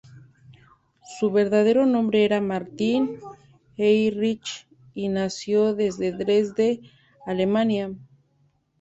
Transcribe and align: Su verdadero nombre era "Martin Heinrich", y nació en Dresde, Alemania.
Su 1.19 1.29
verdadero 1.29 1.85
nombre 1.85 2.25
era 2.25 2.41
"Martin 2.41 3.19
Heinrich", 3.77 4.65
y 4.95 5.09
nació 5.09 5.77
en 5.77 6.17
Dresde, 6.17 6.81
Alemania. 7.27 7.91